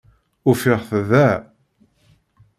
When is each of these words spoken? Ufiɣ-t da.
Ufiɣ-t 0.49 0.89
da. 1.09 1.29